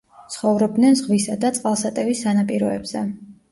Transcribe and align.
ცხოვრობდნენ 0.35 0.97
ზღვისა 1.01 1.37
და 1.45 1.53
წყალსატევის 1.59 2.25
სანაპიროებზე. 2.29 3.07